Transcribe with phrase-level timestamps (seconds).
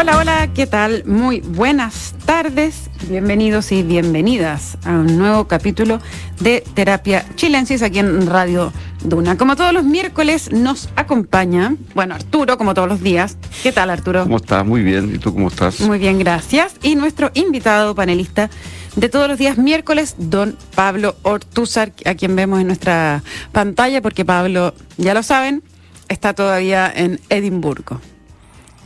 [0.00, 1.02] Hola, hola, ¿qué tal?
[1.06, 6.00] Muy buenas tardes, bienvenidos y bienvenidas a un nuevo capítulo
[6.38, 8.72] de Terapia Chilensis aquí en Radio
[9.02, 9.36] Duna.
[9.36, 13.38] Como todos los miércoles nos acompaña, bueno, Arturo, como todos los días.
[13.60, 14.22] ¿Qué tal, Arturo?
[14.22, 14.64] ¿Cómo estás?
[14.64, 15.12] Muy bien.
[15.12, 15.80] ¿Y tú cómo estás?
[15.80, 16.76] Muy bien, gracias.
[16.80, 18.50] Y nuestro invitado panelista
[18.94, 24.24] de todos los días miércoles, don Pablo Ortúzar, a quien vemos en nuestra pantalla, porque
[24.24, 25.64] Pablo, ya lo saben,
[26.08, 28.00] está todavía en Edimburgo.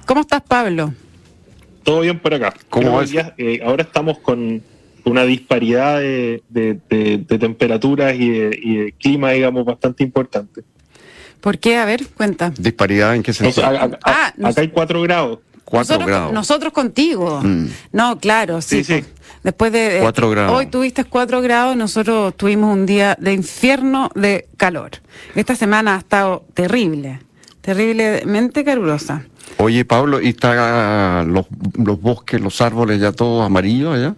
[0.07, 0.95] ¿Cómo estás, Pablo?
[1.83, 2.55] Todo bien por acá.
[2.69, 3.13] ¿Cómo es?
[3.39, 4.63] Eh, ahora estamos con
[5.05, 6.43] una disparidad de,
[7.27, 10.63] temperaturas y de, clima, digamos, bastante importante.
[11.41, 11.77] ¿Por qué?
[11.77, 12.53] A ver, cuenta.
[12.57, 13.67] ¿Disparidad en qué sentido?
[13.67, 15.41] ah, acá hay cuatro grados.
[15.65, 16.33] Cuatro nosotros, grados.
[16.33, 17.41] Nosotros contigo.
[17.43, 17.67] Mm.
[17.93, 18.85] No, claro, sí.
[18.85, 19.03] sí,
[19.43, 19.99] Después de.
[20.01, 20.53] Cuatro grados.
[20.53, 24.91] Hoy tuviste cuatro grados, nosotros tuvimos un día de infierno de calor.
[25.35, 27.21] Esta semana ha estado terrible,
[27.61, 29.25] terriblemente calurosa.
[29.63, 31.47] Oye, Pablo, ¿y están los,
[31.79, 34.17] los bosques, los árboles ya todos amarillos allá?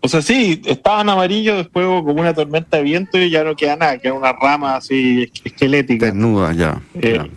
[0.00, 3.76] O sea, sí, estaban amarillos, después como una tormenta de viento y ya no queda
[3.76, 6.06] nada, queda una rama así esquelética.
[6.06, 6.82] Desnuda ya.
[6.94, 7.30] Eh,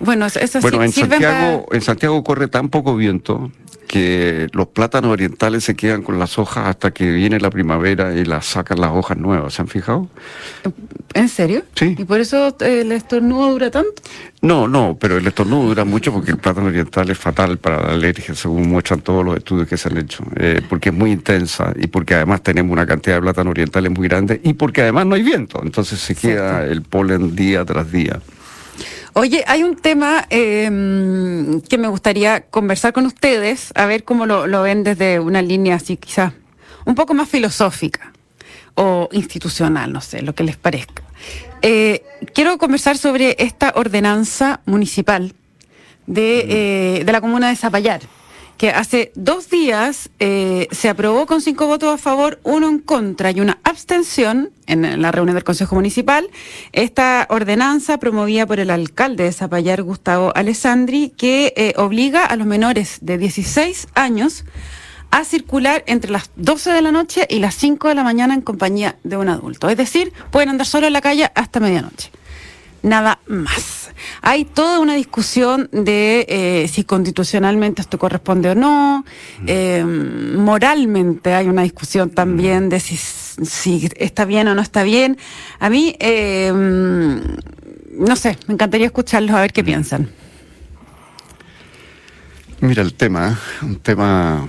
[0.00, 3.50] bueno, eso bueno en, Santiago, en Santiago corre tan poco viento
[3.88, 8.24] que los plátanos orientales se quedan con las hojas hasta que viene la primavera y
[8.24, 9.54] las sacan las hojas nuevas.
[9.54, 10.08] ¿Se han fijado?
[11.14, 11.64] ¿En serio?
[11.74, 11.96] Sí.
[11.98, 14.02] ¿Y por eso eh, el estornudo dura tanto?
[14.42, 17.92] No, no, pero el estornudo dura mucho porque el plátano oriental es fatal para la
[17.94, 20.22] alergia, según muestran todos los estudios que se han hecho.
[20.36, 24.06] Eh, porque es muy intensa y porque además tenemos una cantidad de plátano orientales muy
[24.06, 25.60] grande y porque además no hay viento.
[25.62, 28.20] Entonces se queda el polen día tras día.
[29.18, 34.62] Oye, hay un tema em, que me gustaría conversar con ustedes, a ver cómo lo,
[34.62, 36.34] ven desde una línea así quizás
[36.84, 38.12] un poco más filosófica
[38.76, 41.02] o institucional, no sé, lo que les parezca.
[41.62, 45.34] Eh, quiero conversar sobre esta ordenanza municipal
[46.06, 48.02] de, eh, de la comuna de Zapallar
[48.58, 53.30] que hace dos días eh, se aprobó con cinco votos a favor, uno en contra
[53.30, 56.28] y una abstención en la reunión del Consejo Municipal
[56.72, 62.48] esta ordenanza promovida por el alcalde de Zapallar, Gustavo Alessandri, que eh, obliga a los
[62.48, 64.44] menores de 16 años
[65.12, 68.42] a circular entre las 12 de la noche y las 5 de la mañana en
[68.42, 69.68] compañía de un adulto.
[69.70, 72.10] Es decir, pueden andar solo en la calle hasta medianoche.
[72.82, 73.90] Nada más.
[74.22, 79.04] Hay toda una discusión de eh, si constitucionalmente esto corresponde o no.
[79.40, 79.44] Mm.
[79.46, 79.84] Eh,
[80.36, 85.18] moralmente hay una discusión también de si, si, está bien o no está bien.
[85.58, 89.66] A mí, eh, no sé, me encantaría escucharlos a ver qué mm.
[89.66, 90.10] piensan.
[92.60, 94.46] Mira, el tema, un tema...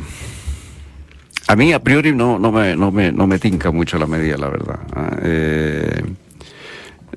[1.48, 4.38] A mí a priori no, no, me, no, me, no me tinca mucho la medida,
[4.38, 4.80] la verdad.
[5.24, 6.04] Eh,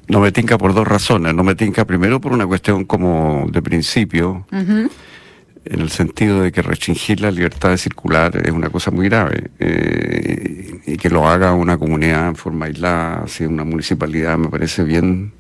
[0.08, 1.34] no me tinca por dos razones.
[1.34, 6.60] No me tinca primero por una cuestión como de principio, en el sentido de que
[6.62, 9.50] restringir la libertad de circular es una cosa muy grave.
[9.58, 14.82] Eh, y que lo haga una comunidad en forma aislada, así una municipalidad, me parece
[14.82, 15.32] bien,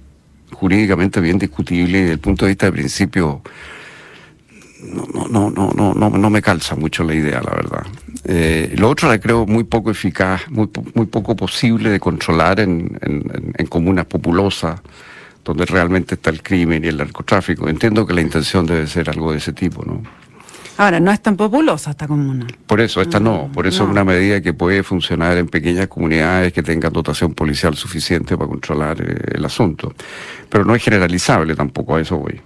[0.52, 3.42] jurídicamente bien discutible y desde el punto de vista de principio
[4.82, 7.86] no, no, no, no, no, no me calza mucho la idea, la verdad.
[8.24, 12.98] Eh, lo otro la creo muy poco eficaz, muy, muy poco posible de controlar en,
[13.02, 14.80] en, comunas populosas,
[15.44, 17.68] donde realmente está el crimen y el narcotráfico.
[17.68, 20.02] Entiendo que la intención debe ser algo de ese tipo, ¿no?
[20.78, 22.46] Ahora, no es tan populosa esta comuna.
[22.66, 23.50] Por eso, esta no.
[23.52, 27.76] Por eso es una medida que puede funcionar en pequeñas comunidades que tengan dotación policial
[27.76, 29.94] suficiente para controlar eh, el asunto.
[30.48, 32.40] Pero no es generalizable tampoco, a eso voy.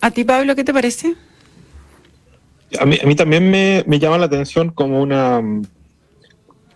[0.00, 1.14] ¿A ti, Pablo, qué te parece?
[2.78, 5.42] A mí, a mí también me, llama la atención como una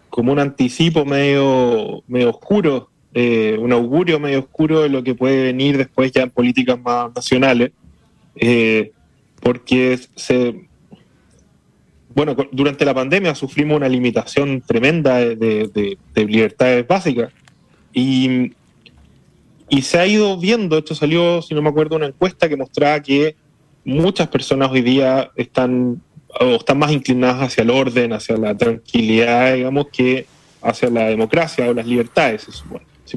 [0.08, 5.44] como un anticipo medio, medio oscuro, eh, un augurio medio oscuro de lo que puede
[5.44, 7.70] venir después ya en políticas más nacionales,
[8.34, 8.90] eh,
[9.40, 10.68] porque se,
[12.14, 17.32] bueno, durante la pandemia sufrimos una limitación tremenda de, libertades básicas
[17.92, 18.52] y,
[19.70, 23.00] y se ha ido viendo, esto salió, si no me acuerdo, una encuesta que mostraba
[23.00, 23.36] que
[23.84, 26.02] muchas personas hoy día están,
[26.40, 30.26] o están más inclinadas hacia el orden, hacia la tranquilidad, digamos, que
[30.60, 32.48] hacia la democracia o las libertades,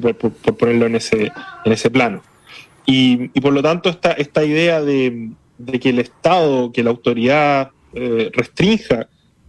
[0.00, 1.32] por, ponerlo en ese,
[1.64, 2.22] en ese plano.
[2.86, 5.30] Y, por lo tanto, esta, esta idea de,
[5.80, 9.08] que el Estado, que la autoridad eh, restrinja,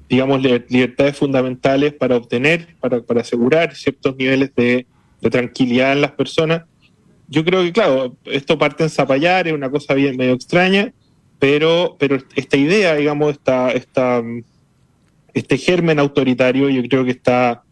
[0.10, 4.88] digamos, libertades fundamentales para obtener, para, para asegurar ciertos niveles de,
[5.22, 6.64] de tranquilidad en las personas,
[7.28, 10.94] yo creo que, claro, esto parte en Zapallar, es una cosa bien medio extraña,
[11.40, 14.24] pero, pero esta idea, digamos, esta, esta,
[15.34, 17.64] este germen autoritario, yo creo que está,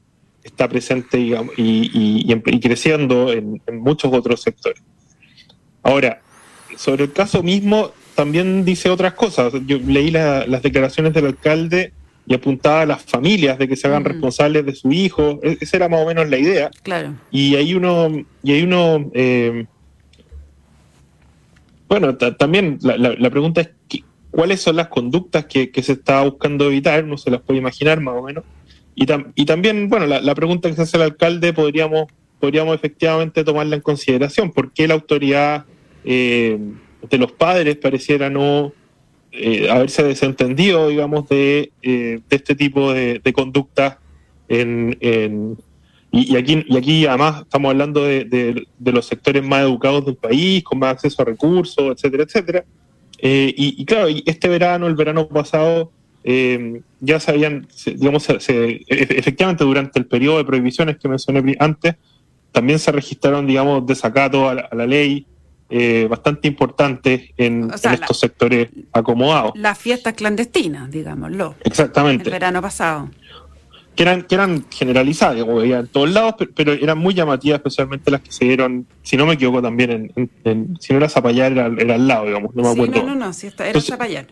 [0.44, 4.82] está presente digamos, y, y, creciendo en, muchos otros sectores.
[5.82, 6.22] Ahora,
[6.78, 9.54] sobre el caso mismo, también dice otras cosas.
[9.66, 11.94] Yo leí las declaraciones del alcalde
[12.26, 15.40] y apuntaba a las familias de que se hagan responsables de su hijo.
[15.44, 16.72] E, esa era más o menos la idea.
[16.84, 17.16] Claro.
[17.32, 19.66] Y hay uno, y hay uno eh,
[21.94, 23.70] bueno, también la, pregunta es
[24.32, 28.16] cuáles son las conductas que, se está buscando evitar, uno se las puede imaginar más
[28.16, 28.44] o menos.
[28.96, 29.06] Y,
[29.36, 32.08] y también, bueno, la, pregunta que se hace al alcalde podríamos,
[32.40, 34.52] podríamos efectivamente tomarla en consideración.
[34.52, 35.66] ¿Por qué la autoridad
[36.04, 36.58] eh,
[37.08, 38.74] de los padres pareciera no
[39.36, 43.98] eh, haberse desentendido, digamos, de, eh, este tipo de, conductas
[44.48, 44.96] en,
[46.12, 50.78] y, aquí, y aquí además estamos hablando de, los sectores más educados del país, con
[50.78, 52.66] más acceso a recursos, etcétera, etcétera.
[53.20, 55.92] y, claro, este verano, el verano pasado,
[57.00, 61.96] ya se habían, digamos, e, efectivamente durante el periodo de prohibiciones que mencioné antes,
[62.52, 65.26] también se registraron, digamos, desacatos a la ley,
[65.76, 69.54] eh, bastante importantes en, estos sectores acomodados.
[69.56, 71.56] Las fiestas clandestinas, digámoslo.
[71.64, 72.26] Exactamente.
[72.26, 73.10] El verano pasado.
[73.96, 78.32] Que eran, que eran generalizadas, en todos lados, pero, eran muy llamativas, especialmente las que
[78.32, 80.12] se dieron, si no me equivoco, también
[80.44, 82.94] en, si no era Zapallar, era, al lado, digamos, no me acuerdo.
[82.94, 84.28] No, no, no, sí, era Zapallar.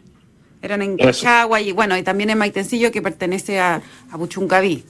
[0.62, 4.84] Eran en Quechagua y bueno, y también en Maitencillo que pertenece a, a Buchuncaví,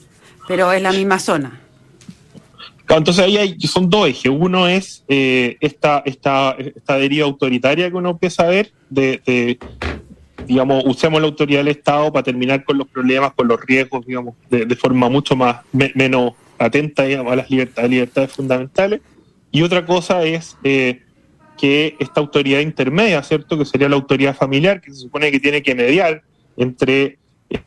[0.46, 1.61] pero es la misma zona.
[2.96, 4.30] Entonces ahí hay, son dos ejes.
[4.34, 9.58] Uno es eh, esta, esta, esta deriva autoritaria que uno empieza a ver de,
[10.46, 14.34] digamos, usemos la autoridad del Estado para terminar con los problemas, con los riesgos, digamos,
[14.50, 19.00] de, forma mucho más menos atenta a las libertades, fundamentales.
[19.50, 21.02] Y otra cosa es eh,
[21.58, 23.58] que esta autoridad intermedia, ¿cierto?
[23.58, 26.22] Que sería la autoridad familiar, que se supone que tiene que mediar
[26.56, 27.18] entre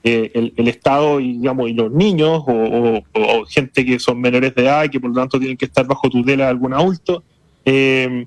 [0.03, 3.03] eh, el, Estado y, digamos, y los niños o,
[3.47, 6.09] gente que son menores de edad y que por lo tanto tienen que estar bajo
[6.09, 7.23] tutela de algún adulto,
[7.65, 8.25] eh,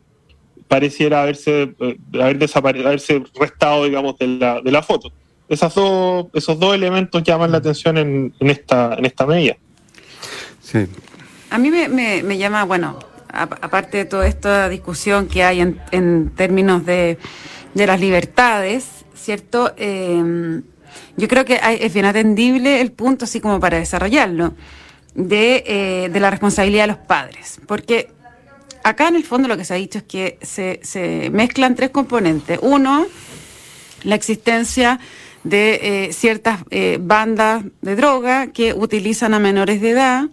[0.69, 2.49] pareciera haberse, eh, haber
[2.87, 5.11] haberse restado, digamos, de la, de la foto.
[5.49, 9.57] Esas dos, esos dos elementos llaman la atención en, en esta, en esta medida.
[10.61, 10.87] Sí.
[11.51, 12.99] A mí me, me, llama, bueno,
[13.33, 17.17] aparte de toda esta discusión que hay en, en términos de,
[17.73, 19.73] de las libertades, ¿cierto?
[19.79, 20.61] Eh,
[21.17, 24.55] yo creo que es bien atendible el punto, así como para desarrollarlo,
[25.15, 27.61] de, eh, de la responsabilidad de los padres.
[27.67, 28.11] Porque
[28.85, 31.91] acá en el fondo lo que se ha dicho es que se, se mezclan tres
[31.91, 32.59] componentes.
[32.63, 33.07] Uno,
[34.05, 35.01] la existencia
[35.43, 40.25] de eh, ciertas eh, bandas de droga que utilizan a menores de edad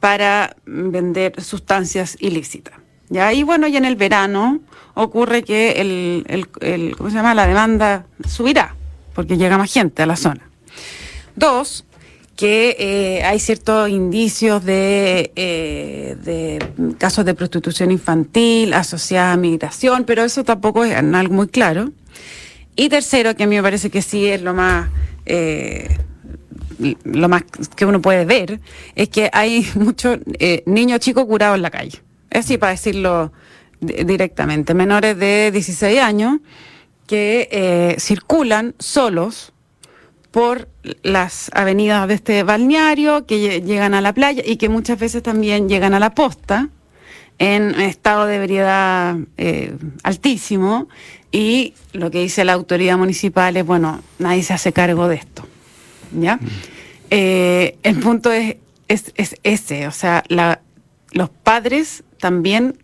[0.00, 2.74] para vender sustancias ilícitas.
[3.08, 3.32] ¿Ya?
[3.32, 4.60] Y bueno, y en el verano
[4.94, 7.34] ocurre que el, el, el ¿cómo se llama?
[7.34, 8.74] la demanda subirá
[9.14, 10.42] porque llega más gente a la zona.
[11.36, 11.84] Dos,
[12.36, 20.04] que eh, hay ciertos indicios de, eh, de casos de prostitución infantil asociada a migración,
[20.04, 21.92] pero eso tampoco es algo muy claro.
[22.76, 24.90] Y tercero, que a mí me parece que sí es lo más,
[25.26, 25.96] eh,
[27.04, 27.44] lo más
[27.76, 28.60] que uno puede ver,
[28.96, 30.18] es que hay muchos
[30.66, 32.02] niños chicos curados en la calle.
[32.30, 33.32] Es así para decirlo
[33.80, 36.40] directamente, menores de 16 años
[37.06, 39.52] que eh, circulan solos
[40.30, 40.68] por
[41.02, 45.68] las avenidas de este balneario, que llegan a la playa y que muchas veces también
[45.68, 46.70] llegan a la posta
[47.38, 50.88] en estado de ebriedad eh, altísimo
[51.30, 55.46] y lo que dice la autoridad municipal es, bueno, nadie se hace cargo de esto.
[56.12, 56.36] ¿Ya?
[56.36, 56.48] Mm.
[57.10, 58.56] Eh, el punto es,
[58.88, 60.60] es, es, ese, o sea, la,
[61.12, 62.78] los padres también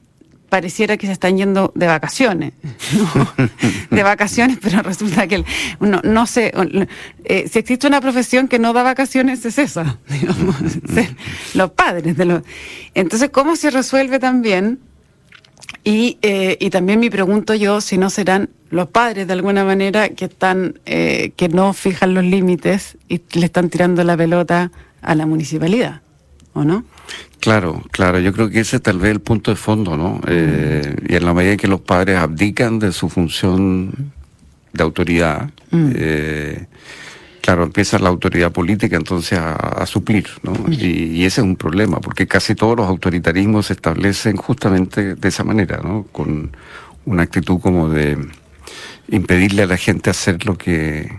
[0.50, 2.52] pareciera que se están yendo de vacaciones,
[3.90, 5.44] de vacaciones, pero resulta que
[5.78, 6.52] no, no sé,
[7.24, 10.56] eh, si existe una profesión que no da vacaciones es esa, digamos,
[11.54, 12.42] los padres de los...
[12.94, 14.80] Entonces, ¿cómo se resuelve también?
[15.84, 20.10] Y, eh, y también me pregunto yo si no serán los padres de alguna manera
[20.10, 25.14] que están, eh, que no fijan los límites y le están tirando la pelota a
[25.14, 26.02] la municipalidad,
[26.52, 26.84] ¿o no?
[27.40, 30.20] Claro, claro, yo creo que ese es tal vez el punto de fondo, ¿no?
[30.26, 34.12] Eh, y en la medida que los padres abdican de su función
[34.74, 35.90] de autoridad, mm.
[35.94, 36.66] eh,
[37.40, 40.52] claro, empieza la autoridad política entonces a, suplir, ¿no?
[40.52, 40.72] Mm.
[40.72, 45.42] Y, ese es un problema, porque casi todos los autoritarismos se establecen justamente de esa
[45.42, 46.06] manera, ¿no?
[46.12, 46.54] Con
[47.06, 48.18] una actitud como de
[49.08, 51.10] impedirle a la gente hacer lo que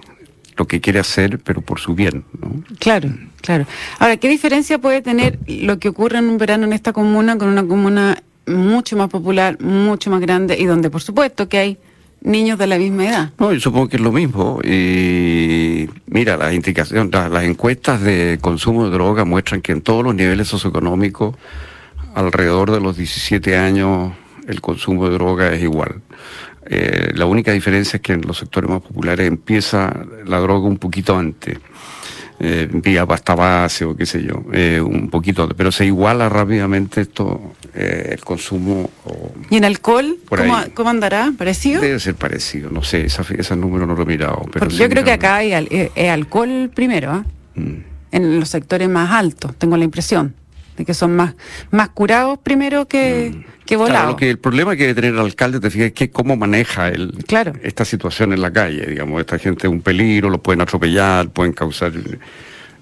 [0.62, 2.24] lo que quiere hacer, pero por su bien.
[2.40, 2.64] ¿no?
[2.78, 3.10] Claro,
[3.42, 3.66] claro.
[3.98, 7.48] Ahora, ¿qué diferencia puede tener lo que ocurre en un verano en esta comuna con
[7.48, 11.78] una comuna mucho más popular, mucho más grande y donde, por supuesto, que hay
[12.22, 13.30] niños de la misma edad?
[13.40, 14.60] No, yo supongo que es lo mismo.
[14.64, 20.14] Y mira, las indicaciones, las, encuestas de consumo de droga muestran que en todos los
[20.14, 21.36] niveles socioeconómicos,
[22.14, 24.14] alrededor de los 17 años,
[24.48, 26.02] el consumo de droga es igual.
[26.66, 29.94] Eh, la única diferencia es que en los sectores más populares empieza
[30.26, 31.58] la droga un poquito antes.
[32.44, 37.02] Eh, vía pasta base o qué sé yo, eh, un poquito, pero se iguala rápidamente
[37.02, 38.90] esto, eh, el consumo.
[39.52, 40.18] ¿Y en alcohol?
[40.28, 41.32] ¿Cómo, ¿Cómo, andará?
[41.38, 41.82] ¿Parecido?
[41.82, 44.42] Debe ser parecido, no sé, ese, ese número no lo he mirado.
[44.52, 45.54] Pero Porque yo creo que acá hay
[46.10, 47.76] alcohol primero, mm.
[48.12, 50.34] en los sectores más altos, tengo la impresión
[50.78, 51.36] de que son más,
[51.70, 53.66] más curados primero que, mm.
[53.66, 54.02] que volados.
[54.02, 56.90] Claro, que el problema que debe tener el alcalde, te fijas, es que cómo maneja
[56.90, 57.14] el,
[57.64, 61.54] esta situación en la calle, digamos, esta gente es un peligro, lo pueden atropellar, pueden
[61.54, 61.94] causar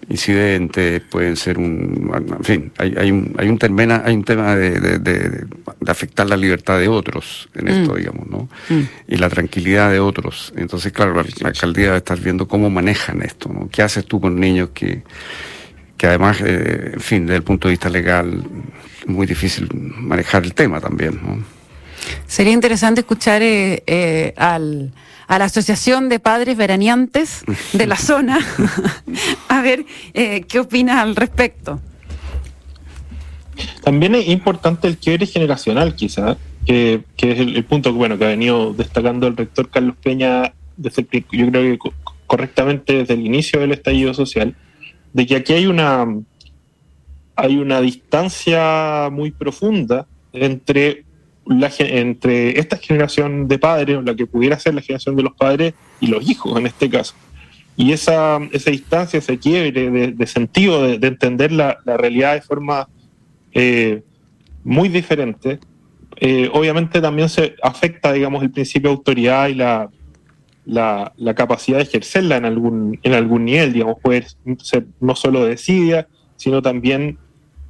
[0.10, 4.56] incidentes, pueden ser un, en fin, hay, hay un, hay un, termena, hay un tema
[4.56, 5.46] de, de,
[5.86, 7.98] afectar la libertad de otros en esto, mm.
[7.98, 8.50] digamos, ¿no?
[8.70, 8.82] Mm.
[9.08, 10.52] Y la tranquilidad de otros.
[10.56, 13.70] Entonces, claro, la, la alcaldía debe estar viendo cómo manejan esto, ¿no?
[13.70, 15.04] ¿Qué haces tú con niños que
[16.00, 18.42] que además, eh, en fin, desde el punto de vista legal,
[19.02, 21.20] es muy difícil manejar el tema también.
[21.22, 21.44] ¿no?
[22.26, 24.94] Sería interesante escuchar eh, eh, al,
[25.28, 28.40] a la Asociación de Padres Veraneantes de la zona,
[29.50, 31.82] a ver qué opina al respecto.
[33.84, 38.30] También es importante el quiebre generacional, quizás, que, que, es el, punto bueno, que ha
[38.30, 41.92] venido destacando el rector Carlos Peña, desde yo creo que
[42.26, 44.56] correctamente desde el inicio del estallido social
[45.14, 46.06] de que aquí hay una,
[47.36, 51.06] hay una distancia muy profunda entre,
[51.46, 55.74] la, entre esta generación de padres, la que pudiera ser la generación de los padres,
[56.00, 57.16] y los hijos en este caso.
[57.76, 62.90] Y esa, esa distancia, ese quiebre de, sentido, de, entender la, realidad de forma
[63.54, 64.04] eh,
[64.64, 65.60] muy diferente,
[66.18, 69.90] eh, obviamente también se afecta, digamos, el principio de autoridad y la,
[70.70, 74.26] la, capacidad de ejercerla en algún, en algún nivel, digamos, puede
[74.62, 77.18] ser no solo desidia, sino también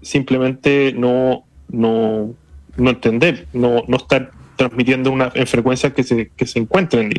[0.01, 2.33] simplemente no, no,
[2.77, 7.11] no entender, no, no estar transmitiendo una, en frecuencias que se, que se encuentren,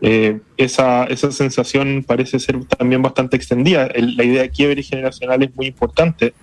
[0.00, 3.88] eh, esa, esa sensación parece ser también bastante extendida.
[3.96, 6.34] la idea de quiebre generacional es muy importante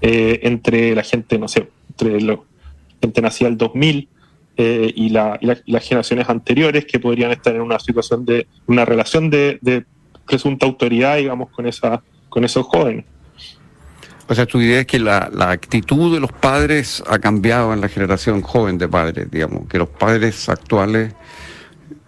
[0.00, 2.38] eh, entre la gente, no sé, entre la
[3.00, 4.08] gente nacida el 2000
[4.62, 9.86] eh, y, las generaciones anteriores que podrían estar en una situación de una relación de,
[10.26, 13.06] presunta autoridad, digamos, con, esa, con esos jóvenes.
[14.28, 17.88] O sea, tu idea es que la, actitud de los padres ha cambiado en la
[17.88, 21.14] generación joven de padres, digamos, que los padres actuales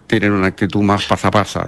[0.05, 1.65] tienen una actitud más pasa pasa.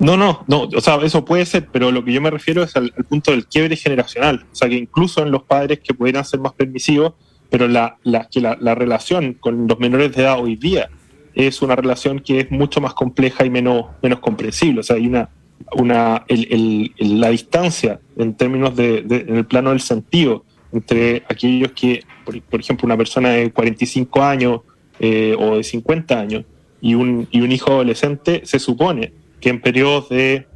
[0.00, 2.74] No, no, no, o sea, eso puede ser, pero lo que yo me refiero es
[2.74, 6.24] al, al, punto del quiebre generacional, o sea, que incluso en los padres que pudieran
[6.24, 7.14] ser más permisivos,
[7.50, 10.88] pero la, la, que la, relación con los menores de edad hoy día
[11.34, 14.80] es una relación que es mucho más compleja y menos, menos comprensible.
[14.80, 15.28] O sea, hay una,
[15.72, 22.04] una el, la distancia en términos de, en el plano del sentido entre aquellos que,
[22.24, 24.60] por, ejemplo, una persona de 45 años
[24.98, 26.44] eh, o de 50 años
[26.80, 30.46] y un, y un hijo adolescente, se supone que en periodos de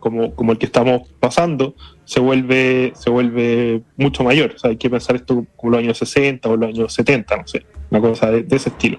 [0.00, 1.74] como, como el que estamos pasando,
[2.08, 4.54] se vuelve, se vuelve mucho mayor.
[4.56, 7.46] O sea, hay que pensar esto como los años 60 o los años 70, no
[7.46, 8.98] sé, una cosa de, ese estilo.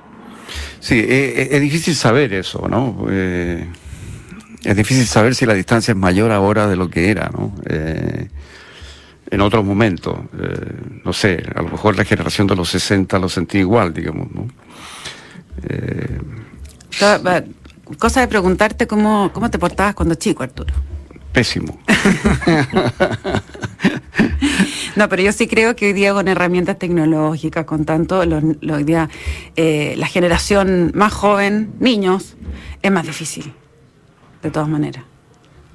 [0.80, 3.08] Sí, es, difícil saber eso, ¿no?
[3.10, 3.68] Eh,
[4.64, 7.56] es difícil saber si la distancia es mayor ahora de lo que era, ¿no?
[7.68, 8.28] Eh,
[9.32, 10.72] en otros momentos, eh,
[11.04, 14.48] no sé, a lo mejor la generación de los 60 lo sentí igual, digamos, ¿no?
[17.98, 20.74] cosa de preguntarte cómo, cómo te portabas cuando chico, Arturo.
[21.32, 21.80] Pésimo.
[24.96, 29.10] no, pero yo sí creo que hoy día con herramientas tecnológicas, con tanto, hoy día
[29.56, 32.36] eh, la generación más joven, niños,
[32.82, 33.54] es más difícil,
[34.42, 35.04] de todas maneras.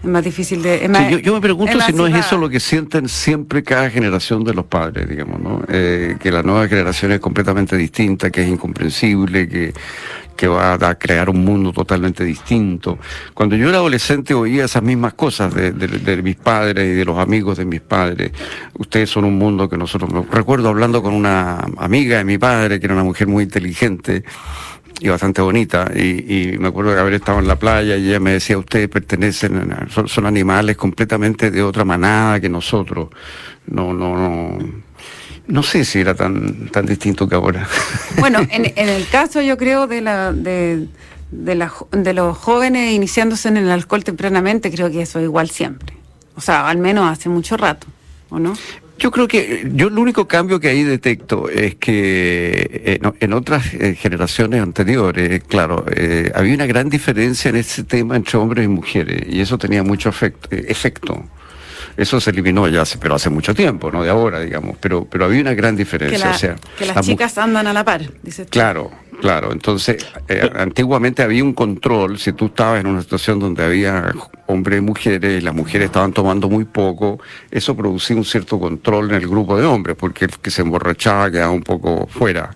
[0.02, 1.22] Es más difícil de...
[1.22, 4.66] yo, me pregunto si no es eso lo que sienten siempre cada generación de los
[4.66, 5.62] padres, digamos, ¿no?
[5.66, 9.72] Eh, que la nueva generación es completamente distinta, que es incomprensible, que
[10.36, 12.98] que va a crear un mundo totalmente distinto.
[13.32, 15.72] Cuando yo era adolescente oía esas mismas cosas de,
[16.22, 18.32] mis padres y de los amigos de mis padres.
[18.78, 20.10] Ustedes son un mundo que nosotros...
[20.30, 24.24] Recuerdo hablando con una amiga de mi padre, que era una mujer muy inteligente
[25.00, 28.32] y bastante bonita, y, me acuerdo de haber estado en la playa y ella me
[28.32, 33.08] decía, ustedes pertenecen, son animales completamente de otra manada que nosotros.
[33.66, 34.83] No, no, no
[35.46, 37.66] no sé si era tan, tan distinto que ahora.
[38.18, 40.86] Bueno, en, el caso yo creo de, la, de,
[41.30, 45.50] de, la, de los jóvenes iniciándose en el alcohol tempranamente, creo que eso es igual
[45.50, 45.94] siempre.
[46.36, 47.86] O sea, al menos hace mucho rato,
[48.30, 48.54] ¿o no?
[48.98, 53.74] Yo creo que yo el único cambio que ahí detecto es que eh, en, otras
[53.74, 58.68] eh, generaciones anteriores, claro, eh, había una gran diferencia en ese tema entre hombres y
[58.68, 60.48] mujeres y eso tenía mucho efecto.
[60.52, 61.24] efecto.
[61.96, 64.76] Eso se eliminó ya hace, pero hace mucho tiempo, no de ahora, digamos.
[64.80, 66.30] Pero, pero había una gran diferencia.
[66.30, 70.50] Que, o sea, que las chicas andan a la par, dice Claro, Claro, entonces eh,
[70.54, 74.12] antiguamente había un control, si tú estabas en una situación donde había
[74.46, 77.18] hombres y mujeres y las mujeres estaban tomando muy poco,
[77.50, 81.30] eso producía un cierto control en el grupo de hombres, porque el que se emborrachaba
[81.30, 82.50] quedaba un poco fuera.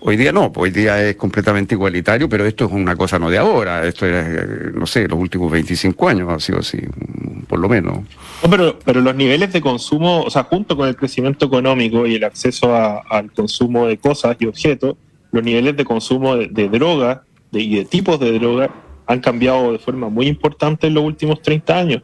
[0.00, 3.38] Hoy día no, hoy día es completamente igualitario, pero esto es una cosa no de
[3.38, 6.78] ahora, esto es, no sé, los últimos 25 años ha sido así,
[7.48, 8.00] por lo menos.
[8.48, 12.24] pero, pero los niveles de consumo, o sea, junto con el crecimiento económico y el
[12.24, 14.96] acceso al consumo de cosas y objetos,
[15.32, 17.22] los niveles de consumo de, droga
[17.52, 18.70] y de tipos de droga
[19.06, 22.02] han cambiado de forma muy importante en los últimos 30 años.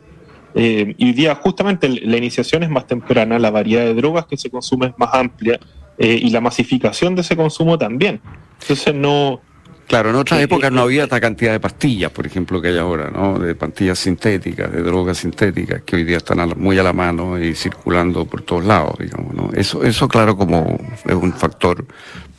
[0.55, 4.37] Eh, y hoy día justamente la iniciación es más temprana, la variedad de drogas que
[4.37, 5.59] se consume es más amplia
[5.99, 8.21] eh, y la masificación de ese consumo también.
[8.61, 9.41] Entonces no...
[9.89, 12.79] Claro, en otras eh, épocas no había esta cantidad de pastillas, por ejemplo, que hay
[12.79, 13.39] ahora, ¿no?
[13.39, 17.55] De pastillas sintéticas, de drogas sintéticas, que hoy día están muy a la mano y
[17.55, 19.51] circulando por todos lados, digamos, ¿no?
[19.53, 21.85] Eso, eso claro, como es un factor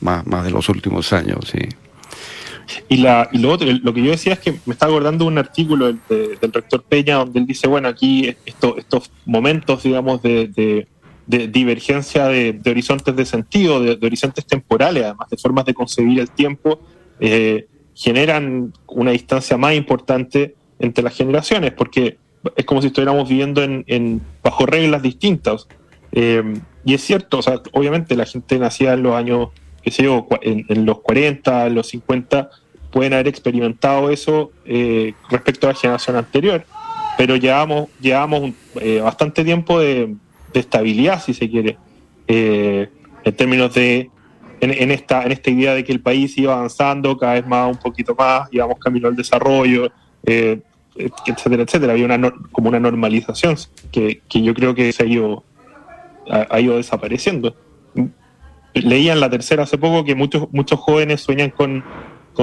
[0.01, 1.59] más, más de los últimos años, sí.
[2.87, 5.37] Y, la, y lo otro, lo que yo decía es que me está acordando un
[5.37, 10.87] artículo del, rector Peña donde él dice, bueno, aquí estos momentos, digamos, de,
[11.25, 16.79] divergencia de, horizontes de sentido, de, horizontes temporales, además de formas de concebir el tiempo,
[17.19, 22.17] eh, generan una distancia más importante entre las generaciones, porque
[22.55, 25.67] es como si estuviéramos viviendo en, bajo reglas distintas.
[26.11, 26.43] Eh,
[26.83, 29.49] y es cierto, o sea, obviamente la gente nacía en los años
[29.83, 32.49] que sé yo, en, los 40, en los 50,
[32.91, 36.65] pueden haber experimentado eso eh, respecto a la generación anterior,
[37.17, 40.15] pero llevamos, llevamos eh, bastante tiempo de,
[40.59, 41.77] estabilidad, si se quiere,
[42.27, 42.89] eh,
[43.23, 44.09] en términos de,
[44.61, 47.77] en, esta, en esta idea de que el país iba avanzando cada vez más, un
[47.77, 49.91] poquito más, íbamos camino al desarrollo,
[50.25, 51.93] etcétera, etcétera.
[51.93, 53.55] Había una, como una normalización
[53.91, 55.43] que, yo creo que se ha ido,
[56.29, 57.55] ha ido desapareciendo
[58.73, 61.83] leía en la tercera hace poco que muchos, muchos jóvenes sueñan con,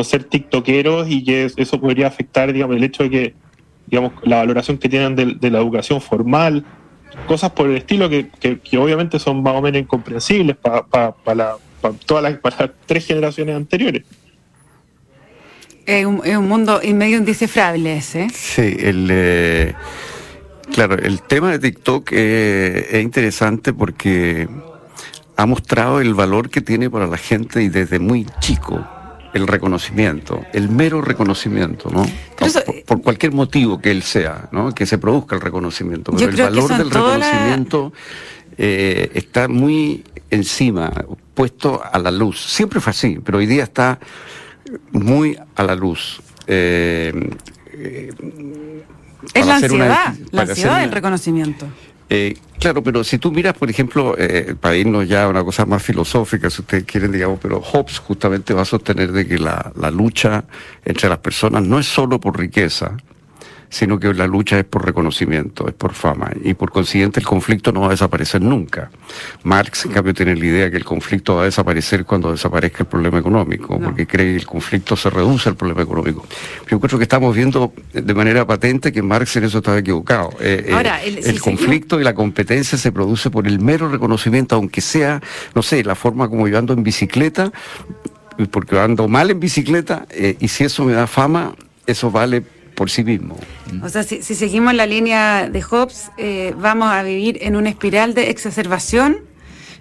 [0.04, 3.34] ser tiktokeros y que eso podría afectar, digamos, el hecho de que,
[3.86, 6.64] digamos, la valoración que tienen de, la educación formal,
[7.26, 10.82] cosas por el estilo que, que, obviamente son más o menos incomprensibles para
[12.06, 14.04] todas las, para las tres generaciones anteriores.
[15.86, 18.28] Es un, es un mundo y medio indescifrable ese.
[18.30, 19.08] Sí, el...
[19.10, 19.74] Eh,
[20.72, 24.48] claro, el tema de TikTok eh, es interesante porque
[25.36, 28.86] ha mostrado el valor que tiene para la gente y desde muy chico
[29.32, 32.06] el reconocimiento, el mero reconocimiento, ¿no?
[32.86, 34.72] por, cualquier motivo que él sea, ¿no?
[34.74, 36.12] Que se produzca el reconocimiento.
[36.12, 37.92] Pero el valor del reconocimiento
[38.58, 40.92] eh, está muy encima,
[41.34, 42.40] puesto a la luz.
[42.40, 43.98] Siempre fue así, pero hoy día está
[44.92, 46.20] muy a la luz.
[46.46, 47.30] Eh,
[49.34, 51.66] es la ansiedad, la ansiedad del reconocimiento.
[52.12, 55.64] Eh, claro, pero si tú miras, por ejemplo, eh, para irnos ya a una cosa
[55.64, 59.72] más filosófica, si ustedes quieren, digamos, pero Hobbes justamente va a sostener de que la,
[59.76, 60.44] la lucha
[60.84, 62.96] entre las personas no es solo por riqueza,
[63.70, 67.70] sino que la lucha es por reconocimiento, es por fama, y por consiguiente el conflicto
[67.70, 68.90] no va a desaparecer nunca.
[69.44, 72.86] Marx, en cambio, tiene la idea que el conflicto va a desaparecer cuando desaparezca el
[72.86, 76.26] problema económico, porque cree que el conflicto se reduce al problema económico.
[76.68, 80.30] Yo creo que estamos viendo de manera patente que Marx en eso estaba equivocado.
[80.40, 84.80] Eh, eh, Ahora, el, conflicto y la competencia se produce por el mero reconocimiento, aunque
[84.80, 85.22] sea,
[85.54, 87.52] no sé, la forma como yo ando en bicicleta,
[88.50, 91.54] porque ando mal en bicicleta, eh, y si eso me da fama,
[91.86, 92.42] eso vale
[92.80, 93.36] por sí mismo.
[93.82, 98.14] O sea, si, seguimos la línea de Hobbes, eh, vamos a vivir en una espiral
[98.14, 99.18] de exacerbación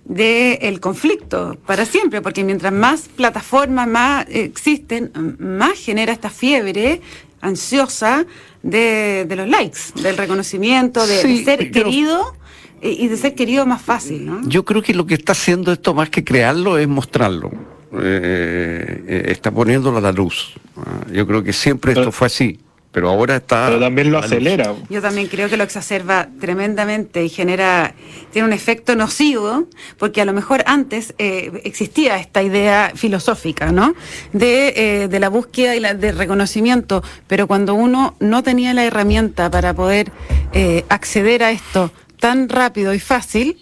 [0.03, 6.99] del conflicto para siempre, porque mientras más plataformas más existen, más genera esta fiebre
[7.39, 8.25] ansiosa
[8.63, 12.35] de, los likes, del reconocimiento, de, ser querido
[12.81, 14.25] y de ser querido más fácil.
[14.25, 14.41] ¿no?
[14.45, 17.49] Yo creo que lo que está haciendo esto más que crearlo es mostrarlo.
[17.93, 20.53] Eh, eh, está poniéndolo a la luz.
[20.75, 22.59] Ah, yo creo que siempre esto fue así
[22.91, 23.67] pero ahora está...
[23.67, 24.73] Pero también lo acelera.
[24.89, 27.93] Yo también creo que lo exacerba tremendamente y genera,
[28.31, 33.93] tiene un efecto nocivo, porque a lo mejor antes eh, existía esta idea filosófica, ¿no?
[34.33, 39.51] De, eh, la búsqueda y la, de reconocimiento, pero cuando uno no tenía la herramienta
[39.51, 40.11] para poder
[40.53, 43.57] eh, acceder a esto tan rápido y fácil,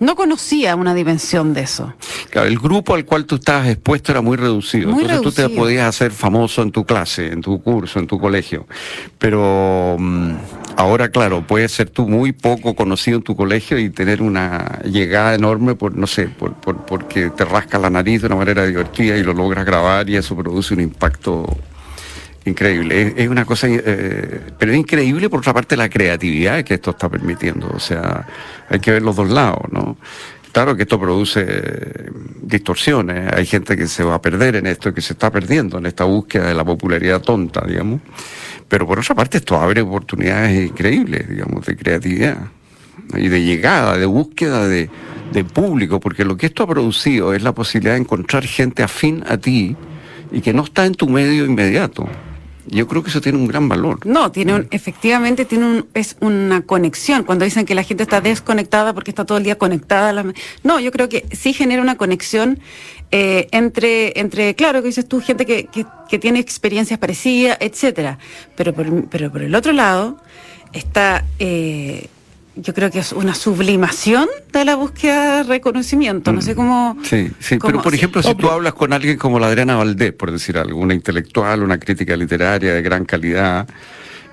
[0.00, 1.94] no conocía una dimensión de eso.
[2.30, 4.90] Claro, el grupo al cual tú estabas expuesto era muy reducido.
[4.90, 8.66] Entonces tú te podías hacer famoso en tu clase, en tu curso, en tu colegio.
[9.18, 10.32] Pero mm,
[10.76, 15.34] ahora, claro, puedes ser tú muy poco conocido en tu colegio y tener una llegada
[15.34, 19.16] enorme por, no sé, por, por, porque te rasca la nariz de una manera divertida
[19.16, 21.46] y lo logras grabar y eso produce un impacto
[22.44, 26.90] Increíble, es, una cosa, eh, pero es increíble por otra parte la creatividad que esto
[26.90, 28.26] está permitiendo, o sea,
[28.68, 29.96] hay que ver los dos lados, ¿no?
[30.50, 32.10] Claro que esto produce eh,
[32.42, 35.86] distorsiones, hay gente que se va a perder en esto, que se está perdiendo en
[35.86, 38.02] esta búsqueda de la popularidad tonta, digamos.
[38.68, 42.38] Pero por otra parte esto abre oportunidades increíbles, digamos, de creatividad
[43.16, 44.90] y de llegada, de búsqueda de,
[45.32, 49.24] de público, porque lo que esto ha producido es la posibilidad de encontrar gente afín
[49.26, 49.74] a ti
[50.30, 52.08] y que no está en tu medio inmediato.
[52.66, 54.06] Yo creo que eso tiene un gran valor.
[54.06, 57.24] No, tiene un, efectivamente tiene un, es una conexión.
[57.24, 60.32] Cuando dicen que la gente está desconectada porque está todo el día conectada, a la,
[60.62, 62.60] no, yo creo que sí genera una conexión
[63.10, 65.68] eh, entre, entre, claro, que dices tú, gente que,
[66.08, 68.18] que, tiene experiencias parecidas, etcétera.
[68.56, 70.18] Pero por, pero por el otro lado
[70.72, 72.08] está eh,
[72.56, 76.32] yo creo que es una sublimación de la búsqueda de reconocimiento.
[76.32, 76.96] No sé cómo.
[77.02, 80.12] Sí, sí, cómo- pero por ejemplo, si tú hablas con alguien como la Adriana Valdés,
[80.12, 83.66] por decir algo, una intelectual, una crítica literaria de gran calidad,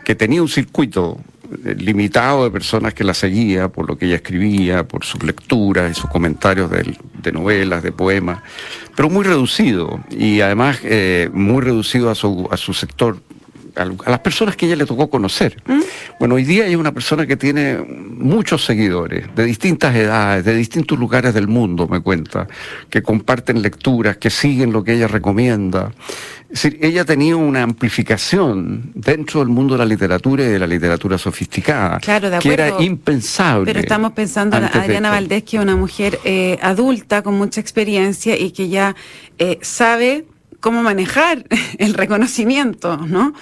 [0.03, 1.17] que tenía un circuito
[1.65, 5.89] eh, limitado de personas que la seguía por lo que ella escribía, por sus lecturas
[5.91, 8.39] y sus comentarios de, de novelas, de poemas,
[8.95, 13.19] pero muy reducido y además eh, muy reducido a su, a su sector
[13.79, 15.55] a las personas que ella le tocó conocer.
[16.19, 20.99] Bueno, hoy día hay una persona que tiene muchos seguidores, de distintas edades, de distintos
[20.99, 22.47] lugares del mundo, me cuenta,
[22.89, 25.91] que comparten lecturas, que siguen lo que ella recomienda.
[26.51, 30.65] Es decir, ella tenía una amplificación dentro del mundo de la literatura y de la
[30.65, 33.65] literatura sofisticada, Claro, de que era impensable.
[33.65, 35.11] Pero estamos pensando en Adriana.
[35.11, 38.95] Valdés, que es una mujer eh, adulta con mucha experiencia y que ya
[39.37, 40.25] eh, sabe
[40.59, 41.45] cómo manejar
[41.77, 43.33] el reconocimiento, ¿no?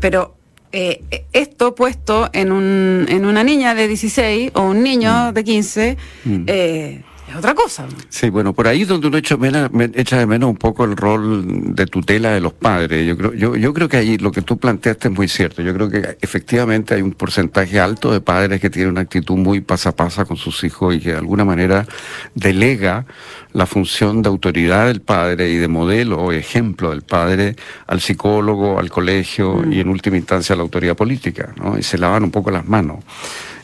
[0.00, 0.36] Pero
[0.72, 5.96] eh, esto puesto en, un, en una niña de 16 o un niño de 15
[6.24, 6.44] Mm.
[6.48, 7.86] eh, es otra cosa.
[8.08, 11.86] Sí, bueno, por ahí es donde uno echa, de menos un poco el rol de
[11.86, 13.06] tutela de los padres.
[13.06, 15.62] Yo creo, yo, yo creo que ahí lo que tú planteaste es muy cierto.
[15.62, 19.60] Yo creo que efectivamente hay un porcentaje alto de padres que tienen una actitud muy
[19.60, 21.86] pasa a pasa con sus hijos y que de alguna manera
[22.34, 23.06] delega
[23.52, 28.78] la función de autoridad del padre y de modelo o ejemplo del padre al psicólogo,
[28.78, 31.78] al colegio y en última instancia a la autoridad política, ¿no?
[31.78, 32.98] Y se lavan un poco las manos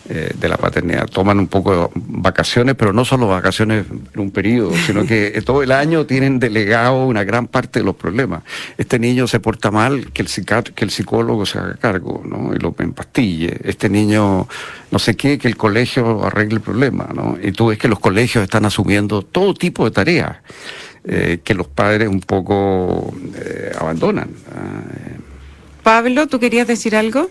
[0.09, 1.09] eh, de la paternidad.
[1.09, 5.63] Toman un poco de vacaciones, pero no solo vacaciones en un periodo, sino que todo
[5.63, 8.43] el año tienen delegado una gran parte de los problemas.
[8.79, 10.29] Este niño se porta mal, que el,
[10.75, 12.55] que el psicólogo se haga cargo, ¿no?
[12.55, 13.59] Y lo empastille.
[13.65, 14.49] Este niño,
[14.91, 17.37] no sé qué, que el colegio arregle el problema, ¿no?
[17.43, 20.37] Y tú ves que los colegios están asumiendo todo tipo de tareas.
[21.05, 24.31] eh, que los padres un poco eh, abandonan.
[24.55, 25.19] Ah, eh,
[25.83, 27.29] Pablo, ¿tú querías decir algo?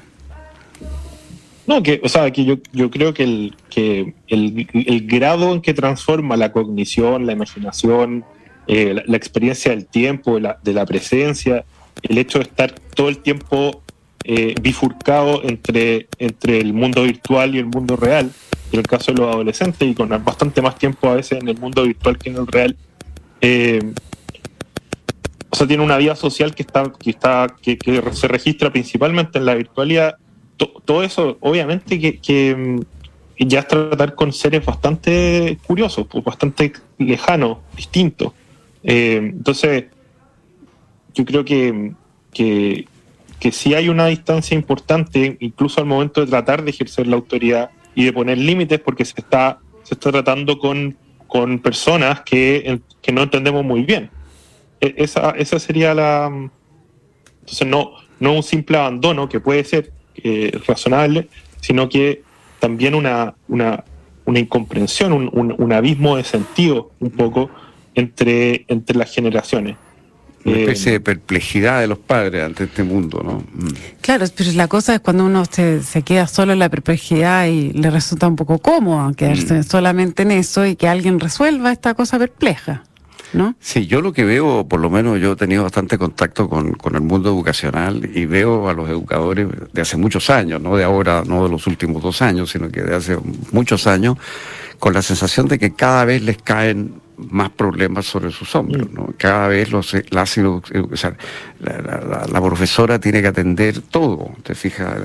[1.67, 5.73] No, que, o sea, que yo, yo creo que, el, que el, grado en que
[5.73, 8.25] transforma la cognición, la imaginación,
[8.67, 11.63] eh, la, experiencia del tiempo, la, de la presencia,
[12.01, 13.83] el hecho de estar todo el tiempo
[14.23, 18.31] eh, bifurcado entre, entre el mundo virtual y el mundo real,
[18.71, 21.57] en el caso de los adolescentes, y con bastante más tiempo a veces en el
[21.57, 22.75] mundo virtual que en el real,
[23.41, 23.93] eh,
[25.49, 29.37] o sea, tiene una vida social que está, que está, que, que se registra principalmente
[29.37, 30.15] en la virtualidad.
[30.61, 32.81] To- todo eso, obviamente, que, mm,
[33.47, 38.33] ya es tratar con seres bastante curiosos, pues, bastante lejanos, distintos.
[38.83, 39.85] Eh, entonces,
[41.15, 41.93] yo creo que,
[42.31, 42.85] que,
[43.39, 47.71] que sí hay una distancia importante, incluso al momento de tratar de ejercer la autoridad
[47.95, 50.95] y de poner límites, porque se está, se está tratando con,
[51.25, 54.11] con personas que, que no entendemos muy bien.
[54.79, 56.27] E- Esa, esa sería la.
[57.39, 59.91] Entonces, no, no un simple abandono, que puede ser
[60.23, 61.27] eh, razonable,
[61.59, 62.23] sino que
[62.59, 63.83] también una, una,
[64.25, 67.49] una incomprensión, un, un- un abismo de sentido, un poco,
[67.95, 69.75] entre, entre las generaciones.
[70.45, 73.43] una Eh, especie de perplejidad de los padres ante este mundo, ¿no?
[73.53, 73.73] Mm.
[74.01, 77.71] Claro, pero la cosa es cuando uno se, se queda solo en la perplejidad y
[77.73, 82.17] le resulta un poco cómodo quedarse solamente en eso y que alguien resuelva esta cosa
[82.17, 82.83] perpleja,
[83.33, 83.55] ¿no?
[83.59, 86.95] Sí, yo lo que veo, por lo menos yo he tenido bastante contacto con, con
[86.95, 91.23] el mundo educacional y veo a los educadores de hace muchos años, no de ahora,
[91.25, 93.17] no de los últimos dos años, sino que de hace
[93.51, 94.17] muchos años,
[94.79, 99.13] con la sensación de que cada vez les caen más problemas sobre sus hombros, ¿no?
[99.17, 101.15] Cada vez los, la, ácido- o sea,
[101.59, 104.97] la, la- la- la profesora tiene que atender todo, te fijas,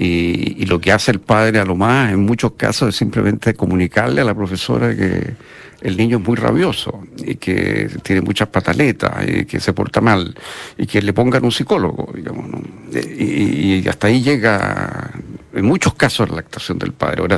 [0.00, 3.54] y, y lo que hace el padre a lo más, en muchos casos, es simplemente
[3.54, 5.34] comunicarle a la profesora que
[5.80, 10.36] el niño es muy rabioso y que tiene muchas pataletas y que se porta mal
[10.76, 12.48] y que le pongan un psicólogo, digamos.
[12.48, 12.62] ¿no?
[12.92, 15.10] Y, y hasta ahí llega,
[15.52, 17.22] en muchos casos, la actuación del padre.
[17.22, 17.36] Ahora,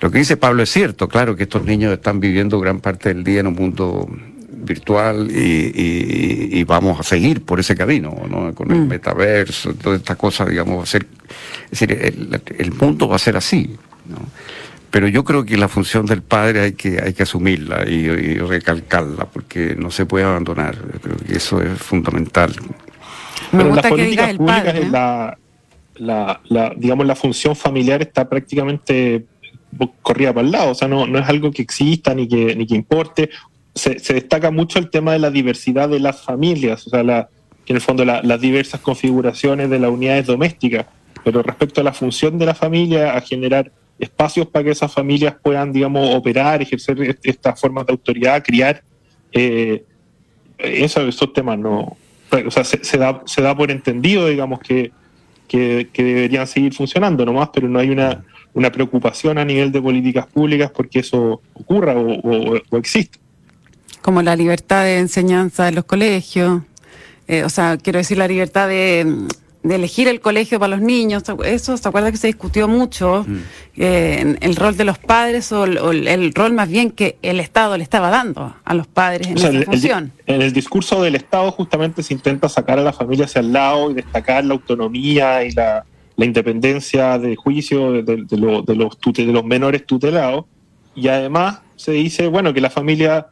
[0.00, 3.22] lo que dice Pablo es cierto, claro que estos niños están viviendo gran parte del
[3.22, 4.08] día en un mundo
[4.68, 8.54] virtual y, y- y vamos a seguir por ese camino, ¿no?
[8.54, 8.88] Con el Mm.
[8.88, 11.06] metaverso, toda esta cosa, digamos, va a ser,
[11.70, 13.74] es decir, el, el mundo va a ser así,
[14.06, 14.18] ¿no?
[14.90, 19.26] pero yo creo que la función del padre hay que, hay que asumirla y, recalcarla,
[19.26, 20.78] porque no se puede abandonar.
[21.02, 22.54] creo que eso es fundamental.
[23.52, 24.88] Me pero gusta las políticas públicas ¿eh?
[24.90, 25.36] la,
[25.96, 29.26] la, la, digamos, la función familiar está prácticamente
[30.00, 32.66] corrida para el lado, o sea, no, no es algo que exista ni que, ni
[32.66, 33.28] que importe.
[33.78, 37.28] Se, se destaca mucho el tema de la diversidad de las familias, o sea, la,
[37.66, 40.86] en el fondo las diversas configuraciones de las unidades domésticas,
[41.24, 45.36] pero respecto a la función de la familia, a generar espacios para que esas familias
[45.42, 48.82] puedan, digamos, operar, ejercer estas formas de autoridad, criar,
[49.32, 49.84] eh,
[50.58, 51.96] esos temas no,
[52.46, 54.92] o sea, se, da, se da por entendido, digamos, que,
[55.46, 60.26] que, deberían seguir funcionando nomás, pero no hay una, una preocupación a nivel de políticas
[60.26, 63.18] públicas porque eso ocurra o, o, exista.
[64.02, 66.62] Como la libertad de enseñanza en los colegios,
[67.26, 69.26] eh, o sea, quiero decir, la libertad de
[69.62, 71.22] de elegir el colegio para los niños.
[71.44, 73.24] Eso, ¿se acuerda que se discutió mucho?
[73.26, 73.36] Mm.
[73.76, 77.82] Eh, el rol de los padres o, el, rol más bien que el Estado le
[77.82, 80.12] estaba dando a los padres en esa función.
[80.26, 83.90] en el discurso del Estado justamente se intenta sacar a la familia hacia el lado
[83.90, 85.84] y destacar la autonomía y la,
[86.16, 88.74] independencia de juicio de, de, los, de
[89.32, 90.46] los menores tutelados.
[90.96, 93.28] Y además se dice, bueno, que la familia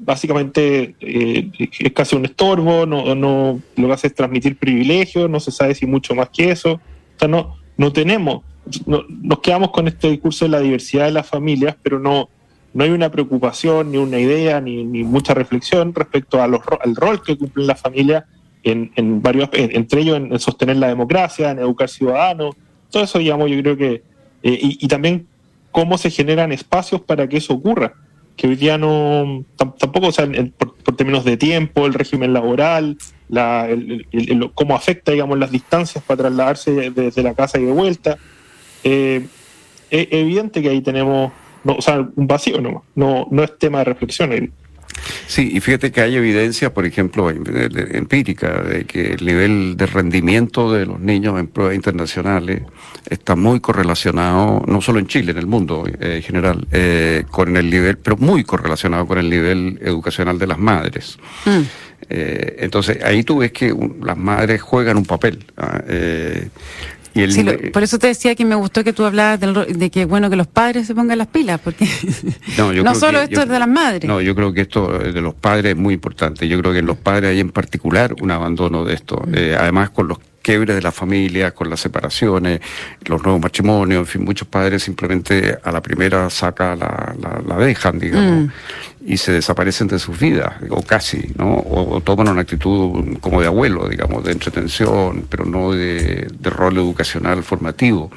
[0.00, 5.38] básicamente eh, es casi un estorbo, no, no lo que hace es transmitir privilegios, no
[5.40, 6.72] se sabe si mucho más que eso.
[6.72, 8.42] O sea, no, no tenemos,
[8.86, 12.30] nos quedamos con este discurso de la diversidad de las familias, pero no,
[12.72, 16.96] no hay una preocupación, ni una idea, ni, ni mucha reflexión respecto a los, al
[16.96, 18.24] rol que cumplen las familias
[18.62, 22.56] en, en varios, entre ellos en, sostener la democracia, en educar ciudadanos,
[22.90, 24.02] todo eso, digamos, yo creo que,
[24.42, 25.26] eh, y, y también
[25.70, 27.94] cómo se generan espacios para que eso ocurra
[28.40, 30.26] que hoy día no, tampoco, o sea,
[30.56, 32.96] por, términos de tiempo, el régimen laboral,
[33.28, 33.68] la,
[34.54, 38.16] cómo afecta, digamos, las distancias para trasladarse desde la casa y de vuelta.
[38.82, 39.26] Eh,
[39.90, 41.32] es evidente que ahí tenemos,
[41.66, 44.50] o sea, un vacío nomás, no, no es tema de reflexión.
[45.26, 50.72] Sí, y fíjate que hay evidencia, por ejemplo, empírica, de que el nivel de rendimiento
[50.72, 52.62] de los niños en pruebas internacionales
[53.08, 57.56] está muy correlacionado, no solo en Chile, en el mundo eh, en general, eh, con
[57.56, 61.18] el nivel, pero muy correlacionado con el nivel educacional de las madres.
[61.44, 61.60] Mm.
[62.08, 65.44] Eh, entonces, ahí tú ves que las madres juegan un papel.
[67.14, 67.70] ¿Ah?
[67.72, 70.46] por eso te decía que me gustó que tú hablabas de que bueno que los
[70.46, 71.86] padres se pongan las pilas, porque
[72.56, 74.04] no, solo esto es de las madres.
[74.04, 76.48] No, yo creo que esto de los padres es muy importante.
[76.48, 79.22] Yo creo que en los padres hay en particular un abandono de esto.
[79.26, 79.34] Mm.
[79.34, 80.18] Eh, además, con los
[80.50, 82.60] quiebres de la familia, con las separaciones,
[83.06, 87.14] los nuevos matrimonios, en fin, muchos padres simplemente a la primera saca la,
[87.46, 89.12] la, dejan, digamos, mm.
[89.12, 91.54] y se desaparecen de sus vidas, o casi, ¿no?
[91.54, 96.78] O, toman una actitud como de abuelo, digamos, de entretención, pero no de, de rol
[96.78, 98.10] educacional formativo.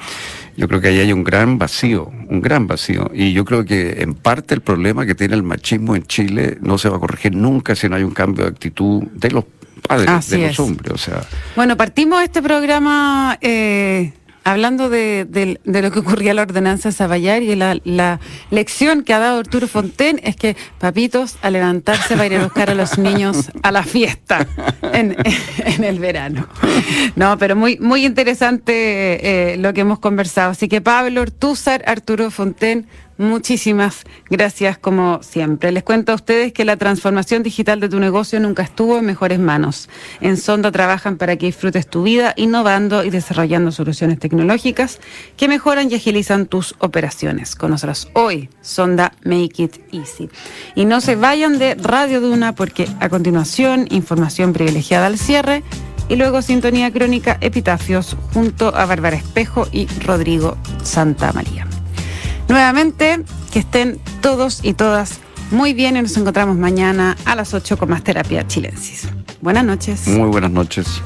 [0.56, 3.12] Yo creo que ahí hay un gran vacío, un gran vacío.
[3.14, 6.78] Y yo creo que en parte el problema que tiene el machismo en Chile no
[6.78, 9.44] se va a corregir nunca si no hay un cambio de actitud de los
[9.86, 10.92] padres, de los hombres.
[10.92, 11.22] O sea.
[11.56, 14.12] Bueno, partimos este programa eh,
[14.44, 18.20] hablando de, lo que ocurría en la ordenanza de Sabayar y la, la,
[18.50, 22.44] lección que ha dado Arturo Fonten es que, papitos, a levantarse va a ir a
[22.44, 24.46] buscar a los niños a la fiesta
[24.92, 25.16] en,
[25.82, 26.46] el verano.
[27.16, 30.50] No, pero muy, muy interesante eh, lo que hemos conversado.
[30.50, 35.70] Así que Pablo Ortúzar, Arturo Fonten, Muchísimas gracias como siempre.
[35.70, 39.38] Les cuento a ustedes que la transformación digital de tu negocio nunca estuvo en mejores
[39.38, 39.88] manos.
[40.20, 44.98] En Sonda trabajan para que disfrutes tu vida innovando y desarrollando soluciones tecnológicas
[45.36, 47.54] que mejoran y agilizan tus operaciones.
[47.54, 50.28] Conocerás hoy Sonda Make It Easy.
[50.74, 55.62] Y no se vayan de Radio Duna porque a continuación información privilegiada al cierre
[56.08, 61.66] y luego sintonía crónica Epitafios junto a Bárbara Espejo y Rodrigo Santa María.
[62.48, 67.76] Nuevamente, que estén todos y todas muy bien y nos encontramos mañana a las 8
[67.76, 69.08] con más terapia chilensis.
[69.40, 70.08] Buenas noches.
[70.08, 71.00] Muy buenas noches.